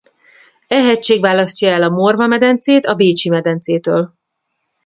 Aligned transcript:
E 0.67 0.81
hegység 0.83 1.21
választja 1.21 1.69
el 1.71 1.83
a 1.83 1.89
Morva-medencét 1.89 2.85
a 2.85 2.95
Bécsi-medencétől. 2.95 4.13